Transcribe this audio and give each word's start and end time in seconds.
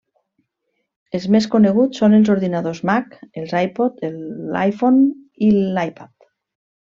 Els 1.17 1.25
més 1.35 1.47
coneguts 1.55 2.01
són 2.01 2.15
els 2.19 2.31
ordinadors 2.35 2.81
Mac, 2.91 3.13
els 3.43 3.53
iPod, 3.59 4.01
l'iPhone 4.57 4.99
i 5.51 5.51
l'iPad. 5.77 6.11